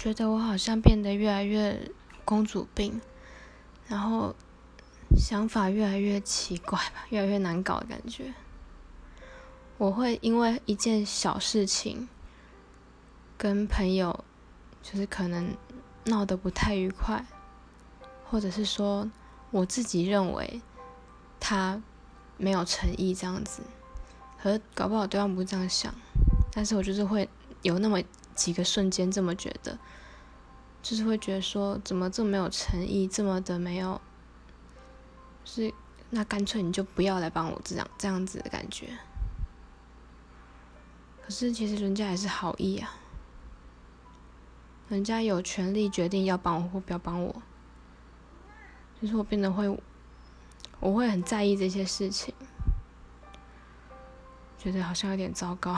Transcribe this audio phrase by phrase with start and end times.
[0.00, 1.90] 觉得我好像变得越来越
[2.24, 3.02] 公主病，
[3.86, 4.34] 然后
[5.14, 8.32] 想法越来越奇怪吧，越来越难搞的感觉。
[9.76, 12.08] 我会因为一件小事情
[13.36, 14.24] 跟朋友，
[14.82, 15.54] 就是可能
[16.06, 17.26] 闹得不太愉快，
[18.24, 19.10] 或者是说
[19.50, 20.62] 我自己认为
[21.38, 21.82] 他
[22.38, 23.60] 没有诚意这样子，
[24.38, 25.94] 和搞不好对方不是这样想，
[26.50, 27.28] 但是我就是会
[27.60, 28.00] 有那么
[28.34, 29.78] 几个瞬间这么觉得，
[30.82, 34.00] 就是会觉得说怎么这么没有诚意，这么的没有，
[35.44, 35.72] 是
[36.10, 38.98] 那干脆你就不要来帮我这样这样子的感觉。
[41.22, 42.90] 可是其实人家也是好意啊，
[44.88, 47.42] 人家有权利决定要帮我或不要帮我。
[49.00, 49.66] 就是我变得会，
[50.78, 52.34] 我会很在意这些事情，
[54.58, 55.74] 觉得好像有点糟糕。